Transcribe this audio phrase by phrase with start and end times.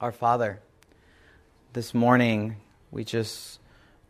[0.00, 0.58] Our Father,
[1.72, 2.56] this morning
[2.90, 3.60] we just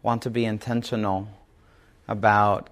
[0.02, 1.28] want to be intentional
[2.08, 2.70] about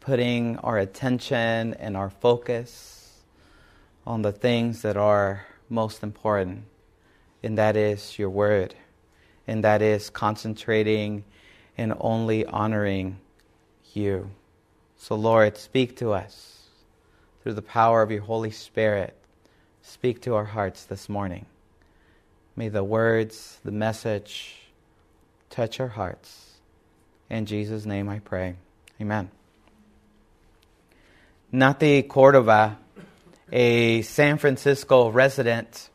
[0.00, 3.22] putting our attention and our focus
[4.04, 6.64] on the things that are most important,
[7.44, 8.74] and that is your word,
[9.46, 11.22] and that is concentrating
[11.78, 13.20] and only honoring
[13.94, 14.28] you.
[14.96, 16.64] So, Lord, speak to us
[17.42, 19.16] through the power of your Holy Spirit.
[19.82, 21.46] Speak to our hearts this morning.
[22.58, 24.56] May the words, the message
[25.48, 26.54] touch our hearts.
[27.30, 28.56] In Jesus' name I pray.
[29.00, 29.30] Amen.
[31.52, 32.76] Nati Cordova,
[33.52, 35.88] a San Francisco resident,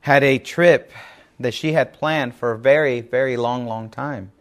[0.00, 0.92] had a trip
[1.38, 4.32] that she had planned for a very, very long, long time.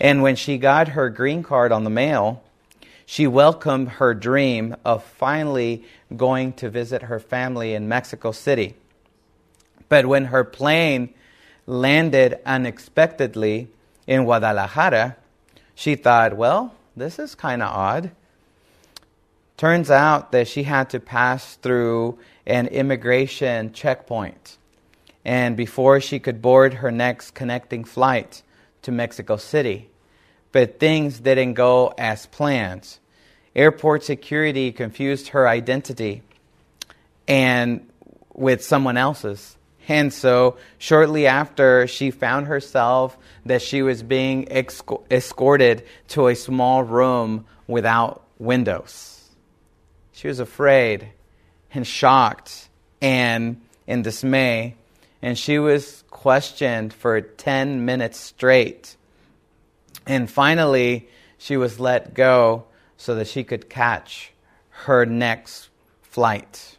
[0.00, 2.42] And when she got her green card on the mail,
[3.06, 5.84] she welcomed her dream of finally
[6.16, 8.74] going to visit her family in Mexico City.
[9.90, 11.12] But when her plane
[11.66, 13.68] landed unexpectedly
[14.06, 15.16] in Guadalajara,
[15.74, 18.12] she thought, well, this is kind of odd.
[19.58, 24.56] Turns out that she had to pass through an immigration checkpoint.
[25.24, 28.42] And before she could board her next connecting flight
[28.82, 29.90] to Mexico City,
[30.52, 32.98] but things didn't go as planned.
[33.54, 36.22] Airport security confused her identity
[37.26, 37.88] and
[38.32, 39.56] with someone else's.
[39.88, 46.82] And so, shortly after, she found herself that she was being escorted to a small
[46.82, 49.28] room without windows.
[50.12, 51.08] She was afraid
[51.72, 52.68] and shocked
[53.00, 54.76] and in dismay,
[55.22, 58.96] and she was questioned for 10 minutes straight.
[60.06, 61.08] And finally,
[61.38, 62.64] she was let go
[62.96, 64.32] so that she could catch
[64.70, 65.68] her next
[66.02, 66.76] flight.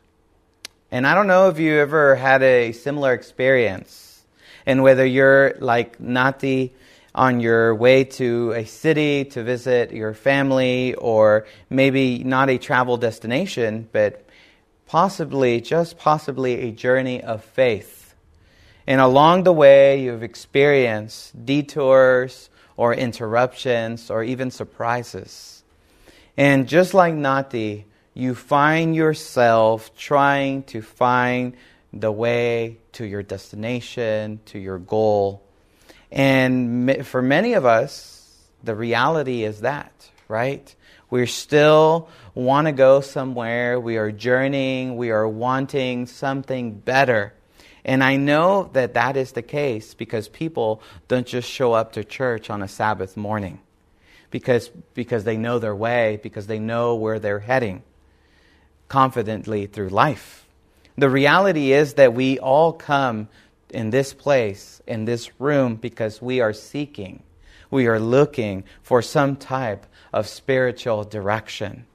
[0.93, 4.25] And I don't know if you ever had a similar experience,
[4.65, 6.73] and whether you're like Nati
[7.15, 12.97] on your way to a city to visit your family, or maybe not a travel
[12.97, 14.25] destination, but
[14.85, 18.13] possibly, just possibly, a journey of faith.
[18.85, 25.63] And along the way, you've experienced detours or interruptions or even surprises.
[26.35, 27.85] And just like Nati,
[28.21, 31.57] you find yourself trying to find
[31.91, 35.41] the way to your destination, to your goal.
[36.11, 39.91] And for many of us, the reality is that,
[40.27, 40.75] right?
[41.09, 43.79] We still want to go somewhere.
[43.79, 44.97] We are journeying.
[44.97, 47.33] We are wanting something better.
[47.83, 52.03] And I know that that is the case because people don't just show up to
[52.03, 53.61] church on a Sabbath morning
[54.29, 57.81] because, because they know their way, because they know where they're heading
[58.91, 60.45] confidently through life.
[60.97, 63.29] The reality is that we all come
[63.69, 67.23] in this place, in this room, because we are seeking,
[67.69, 71.85] we are looking for some type of spiritual direction,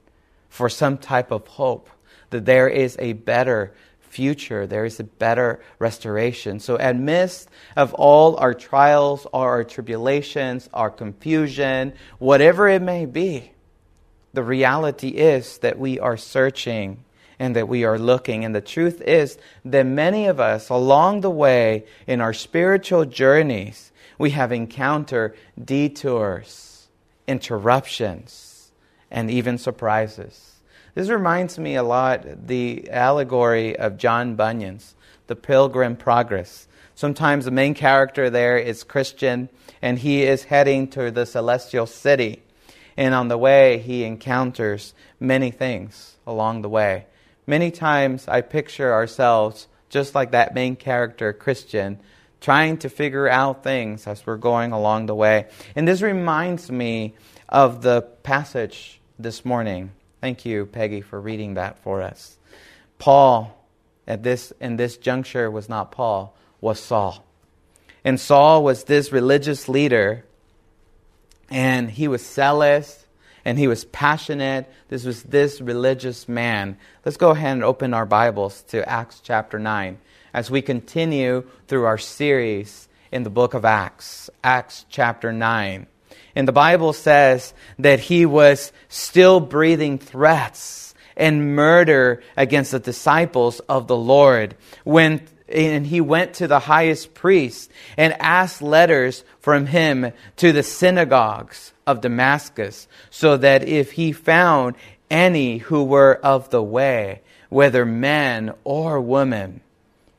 [0.49, 1.87] for some type of hope,
[2.31, 6.59] that there is a better future, there is a better restoration.
[6.59, 13.51] So, amidst of all our trials, our tribulations, our confusion, whatever it may be,
[14.37, 17.03] the reality is that we are searching
[17.39, 18.45] and that we are looking.
[18.45, 23.91] And the truth is that many of us, along the way in our spiritual journeys,
[24.19, 26.87] we have encountered detours,
[27.27, 28.71] interruptions,
[29.09, 30.59] and even surprises.
[30.93, 34.93] This reminds me a lot the allegory of John Bunyan's
[35.25, 36.67] The Pilgrim Progress.
[36.93, 39.49] Sometimes the main character there is Christian
[39.81, 42.43] and he is heading to the celestial city.
[42.97, 47.05] And on the way, he encounters many things along the way.
[47.45, 51.99] Many times I picture ourselves just like that main character, Christian,
[52.41, 55.47] trying to figure out things as we're going along the way.
[55.75, 57.15] And this reminds me
[57.47, 59.91] of the passage this morning.
[60.19, 62.37] Thank you, Peggy, for reading that for us.
[62.99, 63.65] Paul,
[64.07, 67.23] at this, in this juncture, was not Paul, was Saul.
[68.03, 70.25] And Saul was this religious leader
[71.49, 73.05] and he was zealous
[73.45, 74.69] and he was passionate.
[74.89, 76.77] This was this religious man.
[77.05, 79.97] Let's go ahead and open our Bibles to Acts chapter 9
[80.33, 85.87] as we continue through our series in the book of Acts, Acts chapter 9.
[86.35, 93.59] And the Bible says that he was still breathing threats and murder against the disciples
[93.61, 99.67] of the Lord when and he went to the highest priest and asked letters from
[99.67, 104.75] him to the synagogues of Damascus, so that if he found
[105.09, 109.61] any who were of the way, whether men or women,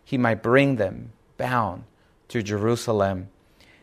[0.04, 1.84] he might bring them bound
[2.28, 3.28] to Jerusalem.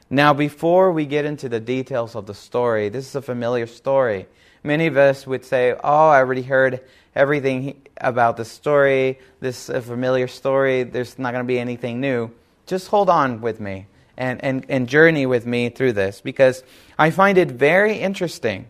[0.10, 4.28] Now, before we get into the details of the story, this is a familiar story.
[4.64, 6.82] Many of us would say, Oh, I already heard
[7.16, 9.20] everything about the story.
[9.40, 10.84] This a familiar story.
[10.84, 12.32] There's not going to be anything new.
[12.66, 16.64] Just hold on with me and, and, and journey with me through this because
[16.98, 18.70] I find it very interesting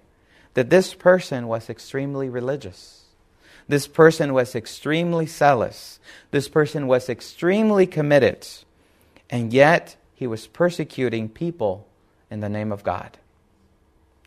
[0.54, 3.04] that this person was extremely religious.
[3.68, 6.00] This person was extremely zealous.
[6.32, 8.48] This person was extremely committed.
[9.30, 11.88] And yet, he was persecuting people
[12.30, 13.18] in the name of God.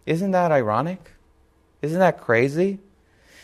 [0.06, 1.12] Isn't that ironic?
[1.82, 2.81] Isn't that crazy?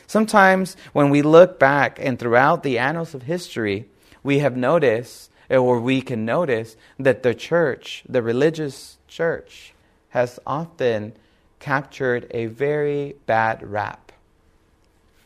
[0.07, 3.87] Sometimes when we look back and throughout the annals of history,
[4.23, 9.75] we have noticed, or we can notice, that the church, the religious church,
[10.11, 11.13] has often
[11.59, 14.13] captured a very bad rap.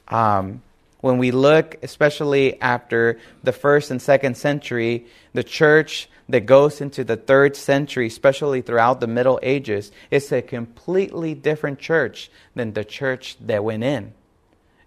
[0.09, 0.63] Um,
[1.01, 7.05] when we look, especially after the first and second century, the church that goes into
[7.05, 12.85] the third century, especially throughout the Middle Ages, is a completely different church than the
[12.85, 14.13] church that went in.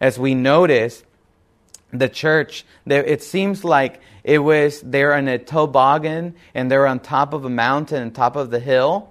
[0.01, 1.03] As we notice,
[1.94, 7.33] the church, it seems like it was they're in a toboggan and they're on top
[7.33, 9.09] of a mountain, on top of the hill,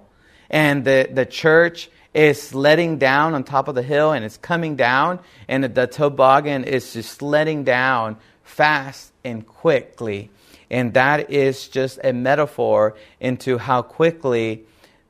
[0.49, 4.75] and the, the church is letting down on top of the hill and it's coming
[4.75, 10.29] down, and the toboggan is just letting down fast and quickly.
[10.69, 14.65] And that is just a metaphor into how quickly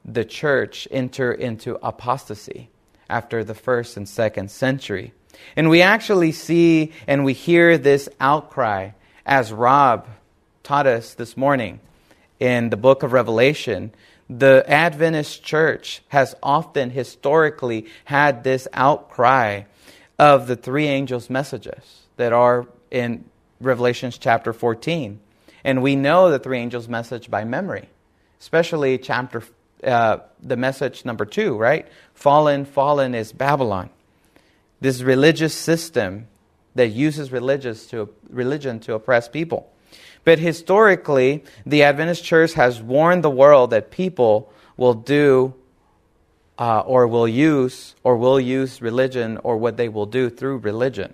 [0.05, 2.69] the church enter into apostasy
[3.09, 5.13] after the first and second century.
[5.55, 8.91] And we actually see and we hear this outcry
[9.25, 10.07] as Rob
[10.63, 11.79] taught us this morning
[12.39, 13.93] in the book of Revelation.
[14.29, 19.63] The Adventist church has often historically had this outcry
[20.17, 23.25] of the three angels' messages that are in
[23.59, 25.19] Revelations chapter 14.
[25.63, 27.89] And we know the three angels' message by memory,
[28.39, 29.43] especially chapter,
[29.83, 31.87] uh, the message number two, right?
[32.13, 33.89] Fallen, fallen is Babylon.
[34.81, 36.27] This religious system
[36.75, 39.71] that uses religious to, religion to oppress people.
[40.23, 45.53] But historically, the Adventist church has warned the world that people will do
[46.59, 51.13] uh, or will use or will use religion or what they will do through religion.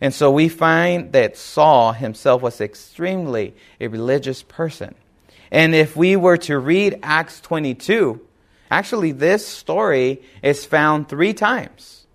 [0.00, 4.94] And so we find that Saul himself was extremely a religious person.
[5.50, 8.20] And if we were to read Acts 22,
[8.70, 12.06] actually, this story is found three times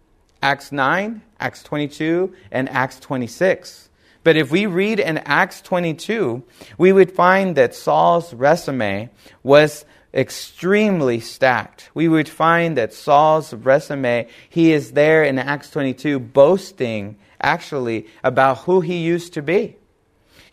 [0.44, 3.90] Acts 9, Acts 22, and Acts 26.
[4.26, 6.44] But if we read in Acts 22,
[6.78, 9.10] we would find that Saul's resume
[9.42, 11.90] was extremely stacked.
[11.94, 18.60] We would find that Saul's resume, he is there in Acts 22 boasting actually about
[18.60, 19.78] who he used to be.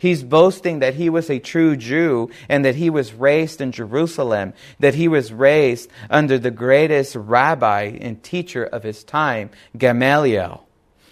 [0.01, 4.53] He's boasting that he was a true Jew and that he was raised in Jerusalem,
[4.79, 10.65] that he was raised under the greatest rabbi and teacher of his time, Gamaliel.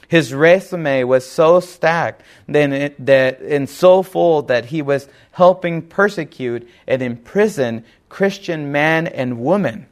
[0.07, 7.03] His resume was so stacked that and so full that he was helping persecute and
[7.03, 9.85] imprison Christian men and women.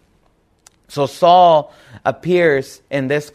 [0.87, 1.71] So Saul
[2.03, 3.29] appears in this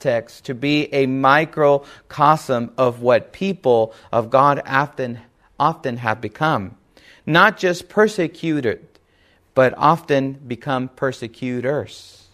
[0.00, 5.20] context text to be a microcosm of what people of God often,
[5.58, 6.76] often have become.
[7.26, 8.86] Not just persecuted,
[9.54, 12.28] but often become persecutors.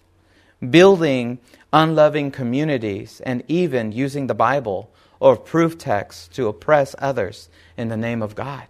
[0.61, 1.39] Building
[1.73, 7.97] unloving communities and even using the Bible or proof texts to oppress others in the
[7.97, 8.67] name of God.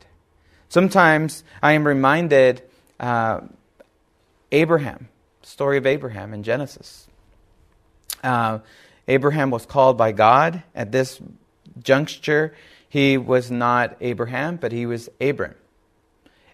[0.69, 2.63] Sometimes I am reminded
[2.99, 3.41] uh,
[4.51, 5.09] Abraham,
[5.43, 7.07] story of Abraham in Genesis.
[8.25, 8.59] Uh,
[9.09, 10.63] Abraham was called by God.
[10.75, 11.21] At this
[11.83, 12.55] juncture,
[12.89, 15.55] he was not Abraham, but he was Abram.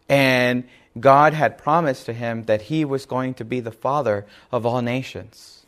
[0.09, 0.65] And
[0.99, 4.83] God had promised to him that he was going to be the father of all
[4.83, 5.65] nations.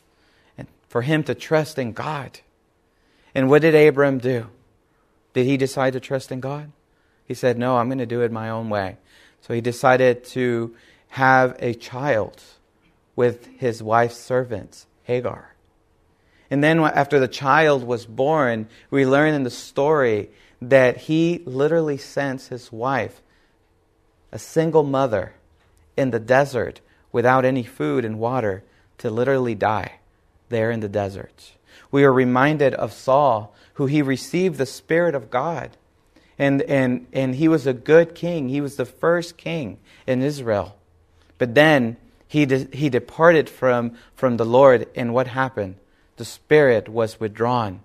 [0.58, 2.40] And for him to trust in God.
[3.34, 4.48] And what did Abram do?
[5.32, 6.70] Did he decide to trust in God?
[7.26, 8.98] He said, No, I'm going to do it my own way.
[9.40, 10.74] So he decided to
[11.08, 12.42] have a child
[13.16, 15.53] with his wife's servant, Hagar.
[16.54, 20.30] And then after the child was born, we learn in the story
[20.62, 23.20] that he literally sends his wife,
[24.30, 25.34] a single mother,
[25.96, 26.80] in the desert
[27.10, 28.62] without any food and water
[28.98, 29.94] to literally die
[30.48, 31.54] there in the desert.
[31.90, 35.76] We are reminded of Saul, who he received the Spirit of God.
[36.38, 38.48] And, and, and he was a good king.
[38.48, 40.76] He was the first king in Israel.
[41.36, 41.96] But then
[42.28, 45.78] he, de- he departed from, from the Lord, and what happened?
[46.16, 47.80] The Spirit was withdrawn.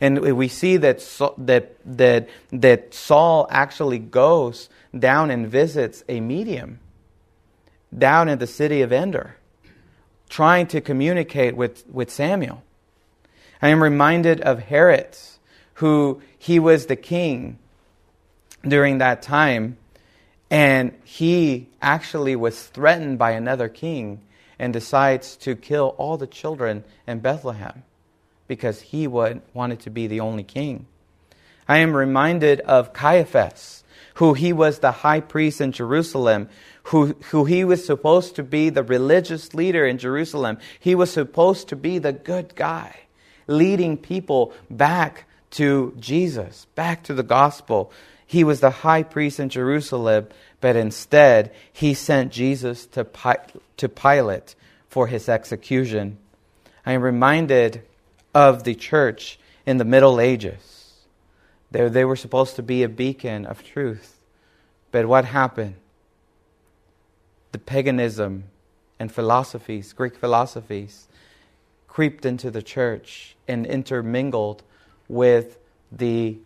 [0.00, 0.98] And we see that,
[1.38, 6.80] that, that, that Saul actually goes down and visits a medium
[7.96, 9.36] down in the city of Endor,
[10.28, 12.62] trying to communicate with, with Samuel.
[13.62, 15.16] I am reminded of Herod,
[15.74, 17.58] who he was the king
[18.66, 19.76] during that time,
[20.50, 24.20] and he actually was threatened by another king
[24.58, 27.82] and decides to kill all the children in Bethlehem
[28.46, 30.86] because he would, wanted to be the only king.
[31.66, 33.84] I am reminded of Caiaphas,
[34.14, 36.48] who he was the high priest in Jerusalem,
[36.84, 40.58] who, who he was supposed to be the religious leader in Jerusalem.
[40.78, 43.00] He was supposed to be the good guy,
[43.46, 47.90] leading people back to Jesus, back to the gospel.
[48.26, 50.26] He was the high priest in Jerusalem,
[50.64, 53.06] but instead he sent Jesus to,
[53.76, 54.54] to Pilate
[54.88, 56.16] for his execution.
[56.86, 57.82] I am reminded
[58.34, 60.94] of the church in the Middle Ages.
[61.70, 64.16] They, they were supposed to be a beacon of truth.
[64.90, 65.74] But what happened?
[67.52, 68.44] The paganism
[68.98, 71.08] and philosophies, Greek philosophies,
[71.88, 74.62] creeped into the church and intermingled
[75.08, 75.58] with
[75.92, 76.38] the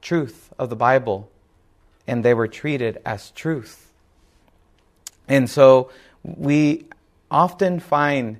[0.00, 1.28] truth of the Bible,
[2.06, 3.92] and they were treated as truth.
[5.28, 5.90] And so
[6.22, 6.86] we
[7.30, 8.38] often find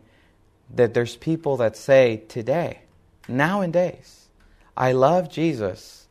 [0.74, 2.80] that there's people that say today,
[3.28, 4.28] nowadays,
[4.76, 6.06] I love Jesus,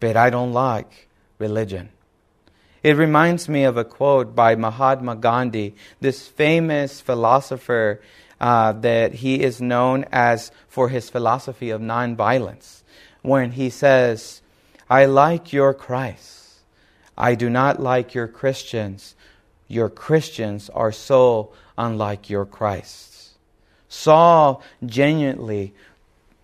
[0.00, 1.90] but I don't like religion.
[2.82, 8.00] It reminds me of a quote by Mahatma Gandhi, this famous philosopher
[8.40, 12.82] uh, that he is known as for his philosophy of nonviolence,
[13.20, 14.40] when he says,
[14.88, 16.39] I like your Christ.
[17.16, 19.14] I do not like your Christians.
[19.68, 23.30] Your Christians are so unlike your Christ.
[23.88, 25.74] Saul genuinely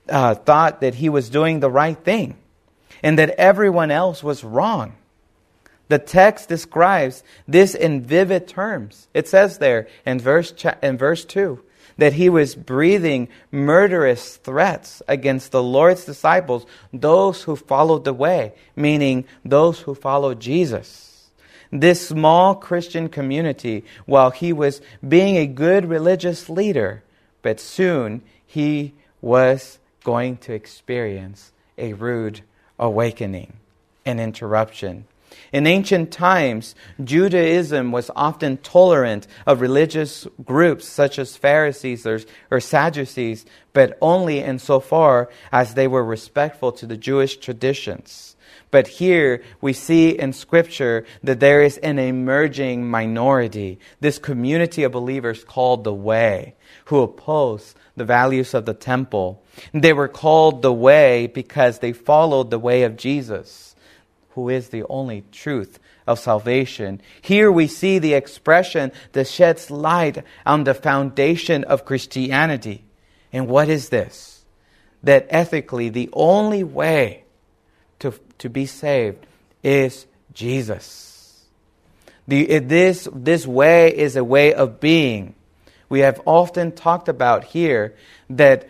[0.08, 2.36] uh, thought that he was doing the right thing
[3.02, 4.94] and that everyone else was wrong.
[5.88, 9.08] The text describes this in vivid terms.
[9.14, 11.62] It says there in verse, in verse 2
[11.98, 18.52] that he was breathing murderous threats against the Lord's disciples, those who followed the way,
[18.74, 21.30] meaning those who followed Jesus.
[21.72, 27.02] This small Christian community, while he was being a good religious leader,
[27.42, 32.40] but soon he was going to experience a rude
[32.78, 33.54] awakening,
[34.04, 35.06] an interruption.
[35.52, 42.60] In ancient times, Judaism was often tolerant of religious groups such as Pharisees or, or,
[42.60, 48.36] Sadducees, but only insofar as they were respectful to the Jewish traditions.
[48.70, 54.92] But here we see in Scripture that there is an emerging minority, this community of
[54.92, 59.42] believers called the Way, who oppose the values of the temple.
[59.72, 63.75] They were called the Way because they followed the way of Jesus,
[64.36, 67.00] who is the only truth of salvation.
[67.22, 72.84] Here we see the expression that sheds light on the foundation of Christianity.
[73.32, 74.44] And what is this?
[75.02, 77.24] That ethically, the only way
[78.00, 79.26] to, to be saved
[79.62, 81.42] is Jesus.
[82.28, 85.34] The, this, this way is a way of being.
[85.88, 87.94] We have often talked about here
[88.28, 88.68] that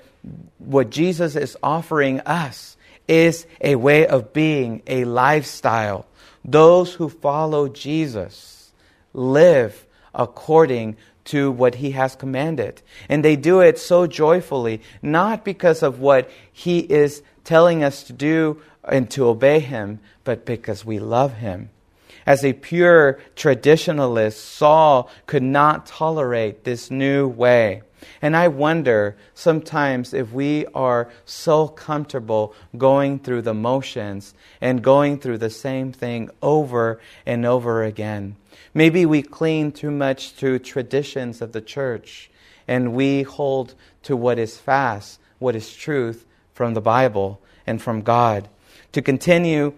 [0.58, 2.75] what Jesus is offering us
[3.08, 6.06] is a way of being, a lifestyle.
[6.44, 8.72] Those who follow Jesus
[9.12, 10.96] live according
[11.26, 12.82] to what he has commanded.
[13.08, 18.12] And they do it so joyfully, not because of what he is telling us to
[18.12, 21.70] do and to obey him, but because we love him.
[22.26, 27.82] As a pure traditionalist, Saul could not tolerate this new way.
[28.20, 35.18] And I wonder sometimes if we are so comfortable going through the motions and going
[35.18, 38.36] through the same thing over and over again.
[38.74, 42.30] Maybe we cling too much to traditions of the church
[42.68, 48.02] and we hold to what is fast, what is truth from the Bible and from
[48.02, 48.48] God.
[48.92, 49.74] To continue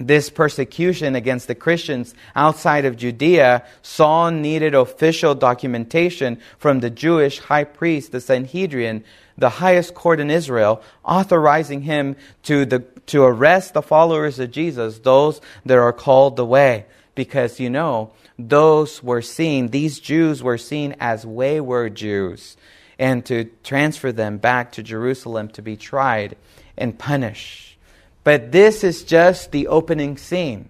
[0.00, 7.38] this persecution against the Christians outside of Judea, Saul needed official documentation from the Jewish
[7.38, 9.04] high priest, the Sanhedrin,
[9.36, 14.98] the highest court in Israel, authorizing him to, the, to arrest the followers of Jesus,
[15.00, 16.86] those that are called the way.
[17.14, 22.56] Because, you know, those were seen, these Jews were seen as wayward Jews,
[22.98, 26.36] and to transfer them back to Jerusalem to be tried
[26.76, 27.77] and punished.
[28.24, 30.68] But this is just the opening scene.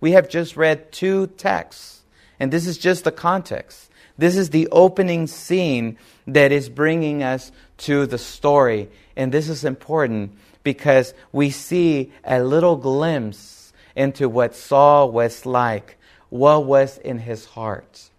[0.00, 2.02] We have just read two texts,
[2.38, 3.90] and this is just the context.
[4.16, 8.88] This is the opening scene that is bringing us to the story.
[9.16, 15.96] And this is important because we see a little glimpse into what Saul was like,
[16.30, 18.10] what was in his heart.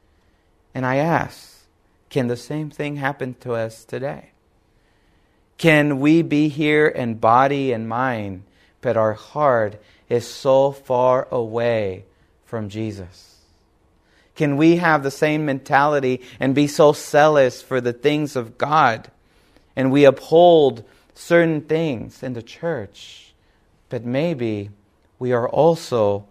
[0.73, 1.65] And I ask,
[2.09, 4.31] can the same thing happen to us today?
[5.57, 8.43] Can we be here in body and mind,
[8.85, 12.05] but our heart is so far away
[12.45, 13.39] from Jesus?
[14.35, 19.09] Can we have the same mentality and be so zealous for the things of God?
[19.75, 20.83] And we uphold
[21.15, 23.33] certain things in the church,
[23.89, 24.69] but maybe
[25.17, 26.27] we are also,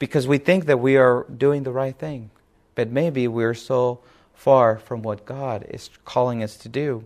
[0.00, 2.30] because we think that we are doing the right thing,
[2.74, 4.00] but maybe we're so
[4.34, 7.04] far from what God is calling us to do.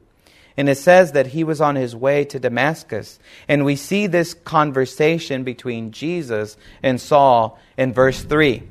[0.59, 3.21] And it says that he was on his way to Damascus.
[3.47, 8.65] And we see this conversation between Jesus and Saul in verse 3.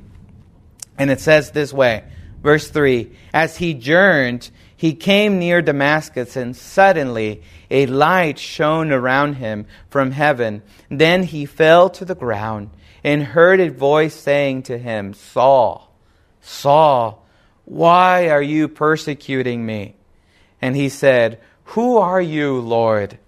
[0.98, 2.04] And it says this way
[2.42, 9.34] Verse 3 As he journeyed, he came near Damascus, and suddenly a light shone around
[9.34, 10.62] him from heaven.
[10.88, 12.70] Then he fell to the ground
[13.02, 15.92] and heard a voice saying to him, Saul,
[16.40, 17.26] Saul,
[17.64, 19.96] why are you persecuting me?
[20.62, 21.40] And he said,
[21.72, 23.18] Who are you, Lord?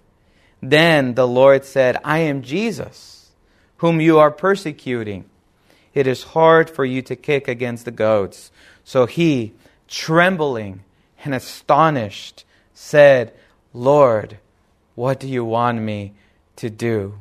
[0.61, 3.31] Then the Lord said, I am Jesus,
[3.77, 5.25] whom you are persecuting.
[5.93, 8.51] It is hard for you to kick against the goads.
[8.83, 9.53] So he,
[9.87, 10.83] trembling
[11.23, 12.43] and astonished,
[12.73, 13.31] said,
[13.73, 14.39] Lord,
[14.95, 16.13] what do you want me
[16.57, 17.19] to do?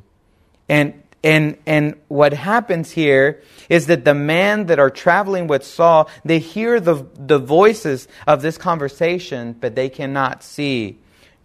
[0.70, 6.08] And and and what happens here is that the men that are traveling with Saul,
[6.24, 10.96] they hear the, the voices of this conversation, but they cannot see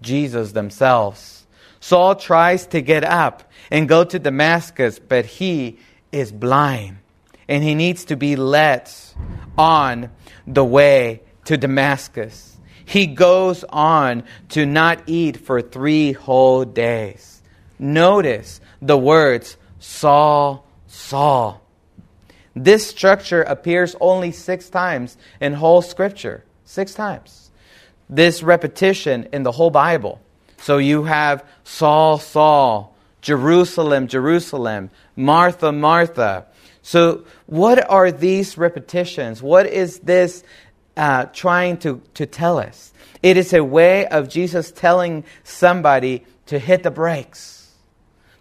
[0.02, 1.46] Jesus themselves.
[1.80, 5.80] Saul tries to get up and go to Damascus, but he
[6.12, 6.98] is blind
[7.48, 8.90] and he needs to be led
[9.58, 10.10] on
[10.48, 12.58] the way to Damascus.
[12.86, 17.42] He goes on to not eat for three whole days.
[17.80, 21.62] Notice the words Saul, Saul.
[22.56, 26.46] This structure appears only six times in whole scripture.
[26.64, 27.52] Six times.
[28.10, 30.22] This repetition in the whole Bible.
[30.58, 36.46] So you have Saul, Saul, Jerusalem, Jerusalem, Martha, Martha.
[36.82, 39.42] So, what are these repetitions?
[39.42, 40.44] What is this
[40.96, 42.94] uh, trying to, to tell us?
[43.24, 47.74] It is a way of Jesus telling somebody to hit the brakes,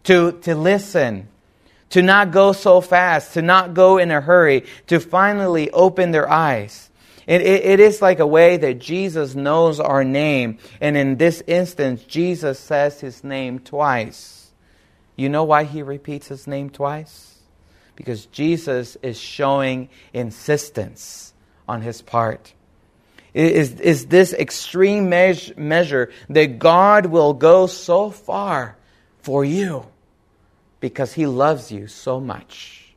[0.02, 1.28] to, to listen,
[1.88, 6.30] to not go so fast, to not go in a hurry, to finally open their
[6.30, 6.90] eyes.
[7.26, 10.58] It, it, it is like a way that Jesus knows our name.
[10.80, 14.52] And in this instance, Jesus says his name twice.
[15.16, 17.34] You know why he repeats his name twice?
[17.96, 21.32] because Jesus is showing insistence
[21.68, 22.52] on his part.
[23.32, 28.76] Is, is this extreme measure that God will go so far
[29.22, 29.86] for you
[30.78, 32.94] because he loves you so much.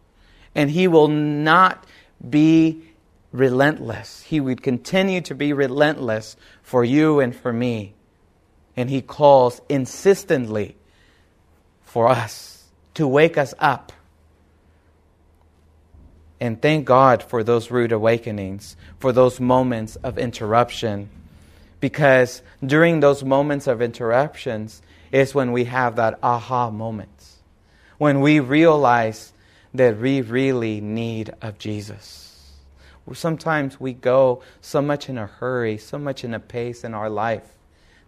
[0.53, 1.85] And he will not
[2.27, 2.83] be
[3.31, 4.21] relentless.
[4.23, 7.93] He would continue to be relentless for you and for me.
[8.75, 10.75] And he calls insistently
[11.83, 13.91] for us to wake us up
[16.39, 21.09] and thank God for those rude awakenings, for those moments of interruption.
[21.79, 27.37] Because during those moments of interruptions is when we have that aha moments.
[27.97, 29.33] When we realize
[29.73, 32.26] that we really need of Jesus.
[33.13, 37.09] Sometimes we go so much in a hurry, so much in a pace in our
[37.09, 37.57] life,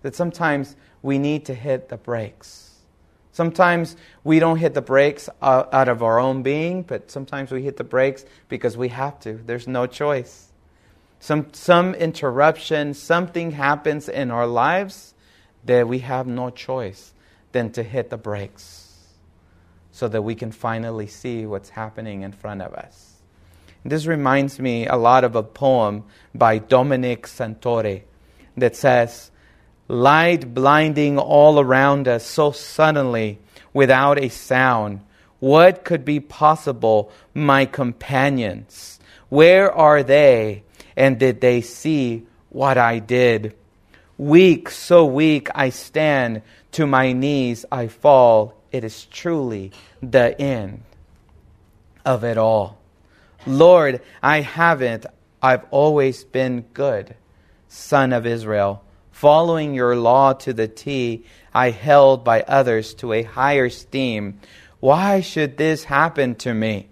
[0.01, 2.69] that sometimes we need to hit the brakes
[3.39, 7.77] Sometimes we don't hit the brakes out of our own being, but sometimes we hit
[7.77, 9.39] the brakes because we have to.
[9.45, 10.51] There's no choice.
[11.21, 15.13] Some, some interruption, something happens in our lives
[15.63, 17.13] that we have no choice
[17.53, 18.97] than to hit the brakes
[19.93, 23.08] so that we can finally see what's happening in front of us.
[23.83, 26.03] This reminds me a lot of a poem
[26.35, 28.03] by Dominic Santore
[28.57, 29.31] that says,
[29.87, 33.39] light blinding all around us so suddenly
[33.73, 35.01] without a sound.
[35.39, 38.99] What could be possible, my companions?
[39.29, 40.63] Where are they?
[40.97, 43.55] And did they see what I did?
[44.17, 46.41] Weak, so weak, I stand,
[46.73, 48.55] to my knees I fall.
[48.71, 50.83] It is truly the end
[52.05, 52.78] of it all.
[53.47, 55.05] Lord, I haven't.
[55.41, 57.15] I've always been good,
[57.67, 58.83] son of Israel
[59.19, 64.39] following your law to the T, I held by others to a higher esteem.
[64.79, 66.87] Why should this happen to me?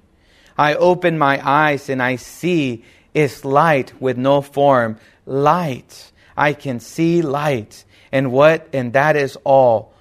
[0.57, 2.83] I open my eyes and I see
[3.13, 4.99] is light with no form.
[5.25, 6.11] Light.
[6.35, 7.85] I can see light.
[8.11, 9.93] And what and that is all.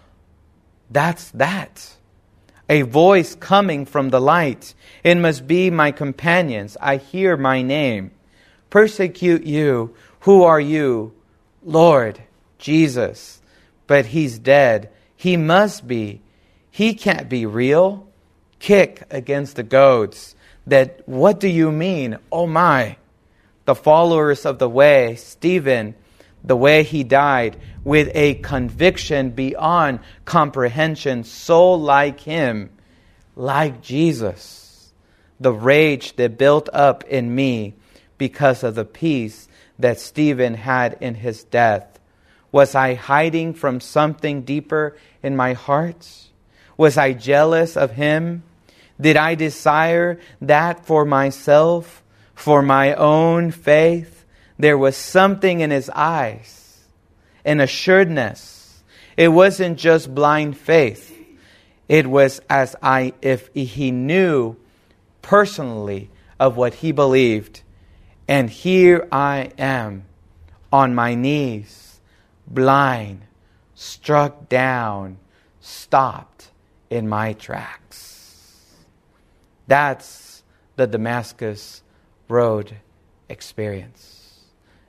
[0.90, 1.95] That's that.
[2.68, 4.74] A voice coming from the light.
[5.04, 6.76] It must be my companions.
[6.80, 8.10] I hear my name.
[8.70, 9.94] Persecute you.
[10.20, 11.12] Who are you?
[11.64, 12.20] Lord,
[12.58, 13.40] Jesus.
[13.86, 14.90] But he's dead.
[15.16, 16.20] He must be.
[16.70, 18.08] He can't be real.
[18.58, 20.34] Kick against the goads.
[20.66, 22.18] That, what do you mean?
[22.32, 22.96] Oh my.
[23.64, 25.94] The followers of the way, Stephen,
[26.46, 32.70] the way he died, with a conviction beyond comprehension, so like him,
[33.34, 34.92] like Jesus.
[35.38, 37.74] The rage that built up in me
[38.16, 41.98] because of the peace that Stephen had in his death.
[42.50, 46.28] Was I hiding from something deeper in my heart?
[46.76, 48.42] Was I jealous of him?
[48.98, 52.02] Did I desire that for myself,
[52.34, 54.15] for my own faith?
[54.58, 56.84] There was something in his eyes,
[57.44, 58.82] an assuredness.
[59.16, 61.12] It wasn't just blind faith.
[61.88, 64.56] It was as I if he knew
[65.22, 67.62] personally of what he believed.
[68.28, 70.04] And here I am
[70.72, 72.00] on my knees,
[72.46, 73.22] blind,
[73.74, 75.18] struck down,
[75.60, 76.50] stopped
[76.90, 78.74] in my tracks.
[79.66, 80.42] That's
[80.76, 81.82] the Damascus
[82.28, 82.76] Road
[83.28, 84.15] experience.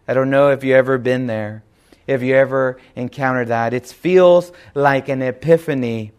[0.08, 1.64] I don't know if you've ever been there,
[2.06, 3.74] if you ever encountered that.
[3.74, 6.14] It feels like an epiphany,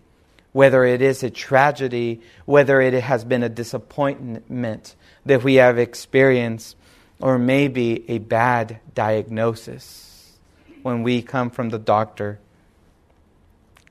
[0.53, 6.77] whether it is a tragedy, whether it has been a disappointment that we have experienced,
[7.21, 10.37] or maybe a bad diagnosis
[10.83, 12.39] when we come from the doctor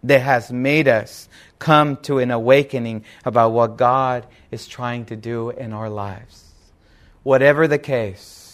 [0.04, 1.28] that has made us
[1.60, 6.46] come to an awakening about what God is trying to do in our lives.
[7.24, 8.47] Whatever the case,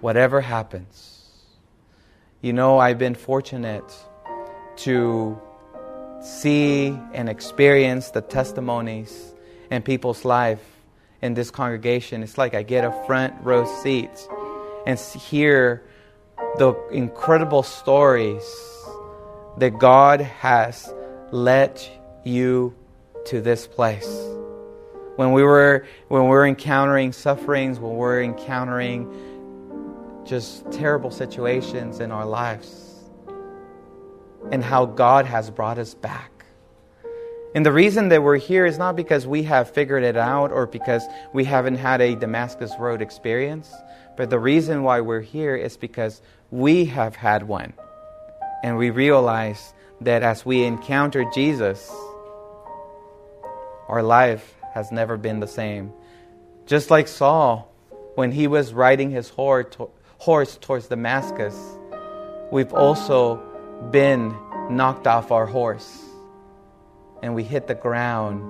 [0.00, 1.28] whatever happens,
[2.40, 3.84] you know, I've been fortunate
[4.78, 5.40] to
[6.22, 9.34] see and experience the testimonies
[9.70, 10.62] in people's life
[11.22, 12.22] in this congregation.
[12.22, 14.28] It's like I get a front row seat
[14.86, 15.82] and hear
[16.56, 18.44] the incredible stories
[19.58, 20.92] that God has
[21.30, 21.80] led
[22.24, 22.74] you
[23.26, 24.08] to this place.
[25.16, 29.29] When we were when we're encountering sufferings, when we're encountering
[30.30, 32.94] just terrible situations in our lives,
[34.52, 36.44] and how God has brought us back.
[37.52, 40.68] And the reason that we're here is not because we have figured it out or
[40.68, 43.74] because we haven't had a Damascus Road experience,
[44.16, 47.72] but the reason why we're here is because we have had one.
[48.62, 51.90] And we realize that as we encounter Jesus,
[53.88, 55.92] our life has never been the same.
[56.66, 57.74] Just like Saul,
[58.14, 59.28] when he was riding his
[60.20, 61.56] horse towards Damascus,
[62.50, 63.36] we've also
[63.90, 64.36] been
[64.68, 66.04] knocked off our horse
[67.22, 68.42] and we hit the ground.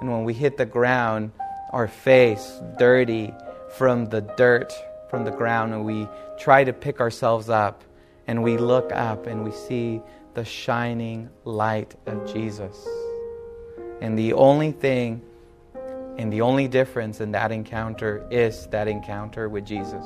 [0.00, 1.32] And when we hit the ground,
[1.72, 3.32] our face dirty
[3.76, 4.74] from the dirt
[5.08, 6.06] from the ground, and we
[6.38, 7.82] try to pick ourselves up,
[8.26, 10.02] and we look up and we see
[10.34, 12.86] the shining light of Jesus.
[14.00, 15.22] And the only thing
[16.18, 20.04] and the only difference in that encounter is that encounter with Jesus.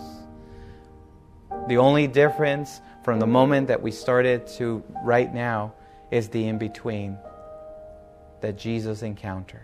[1.69, 5.73] The only difference from the moment that we started to right now
[6.11, 7.19] is the in between
[8.41, 9.63] that Jesus encountered.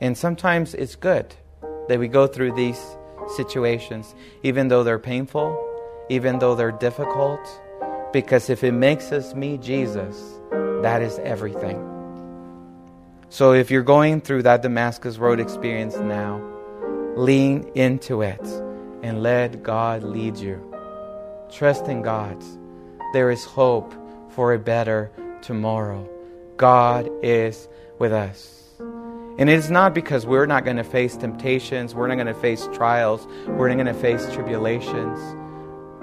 [0.00, 1.34] And sometimes it's good
[1.88, 2.80] that we go through these
[3.36, 5.56] situations, even though they're painful,
[6.08, 7.40] even though they're difficult,
[8.12, 10.38] because if it makes us meet Jesus,
[10.82, 11.88] that is everything.
[13.28, 16.42] So if you're going through that Damascus Road experience now,
[17.16, 18.44] lean into it
[19.02, 20.71] and let God lead you.
[21.52, 22.42] Trust in God.
[23.12, 23.92] There is hope
[24.30, 25.10] for a better
[25.42, 26.08] tomorrow.
[26.56, 28.64] God is with us.
[29.38, 32.34] And it is not because we're not going to face temptations, we're not going to
[32.34, 35.18] face trials, we're not going to face tribulations,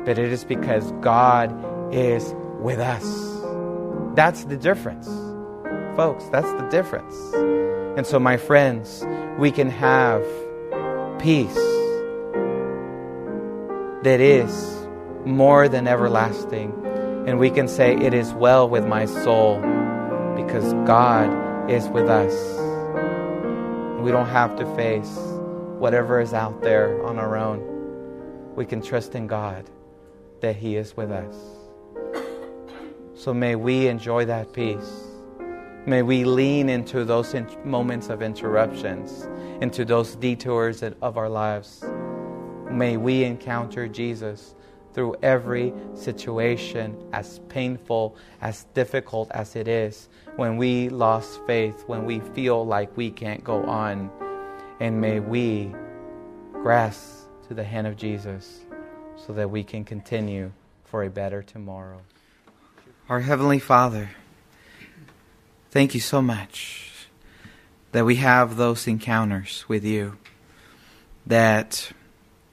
[0.05, 1.51] but it is because God
[1.93, 3.03] is with us.
[4.15, 5.07] That's the difference.
[5.95, 7.15] Folks, that's the difference.
[7.97, 9.03] And so, my friends,
[9.39, 10.23] we can have
[11.19, 11.55] peace
[14.03, 14.78] that is
[15.25, 16.73] more than everlasting.
[17.27, 19.59] And we can say, It is well with my soul
[20.35, 22.33] because God is with us.
[24.01, 25.17] We don't have to face
[25.77, 28.55] whatever is out there on our own.
[28.55, 29.69] We can trust in God
[30.41, 31.35] that He is with us.
[33.13, 35.03] So may we enjoy that peace.
[35.85, 39.27] May we lean into those in- moments of interruptions,
[39.61, 41.83] into those detours of our lives.
[42.71, 44.55] May we encounter Jesus
[44.93, 52.05] through every situation, as painful, as difficult as it is, when we lost faith, when
[52.05, 54.09] we feel like we can't go on.
[54.79, 55.73] And may we
[56.53, 58.61] grasp to the hand of Jesus
[59.15, 60.51] so that we can continue
[60.85, 62.01] for a better tomorrow.
[63.09, 64.11] Our Heavenly Father,
[65.71, 67.07] thank you so much
[67.91, 70.17] that we have those encounters with you,
[71.25, 71.91] that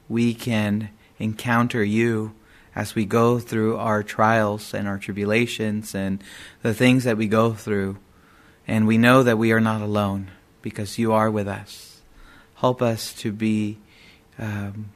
[0.09, 2.35] we can encounter you
[2.75, 6.23] as we go through our trials and our tribulations and
[6.63, 7.97] the things that we go through.
[8.69, 12.03] And we know that we are not alone because you are with us.
[12.57, 13.79] Help us to be
[14.39, 14.91] um,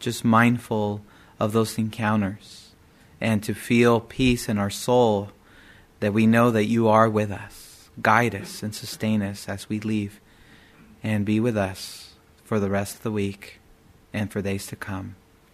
[0.00, 1.02] just mindful
[1.38, 2.70] of those encounters
[3.20, 5.30] and to feel peace in our soul
[6.00, 7.90] that we know that you are with us.
[8.00, 10.20] Guide us and sustain us as we leave
[11.02, 13.60] and be with us for the rest of the week
[14.12, 15.16] and for days to come.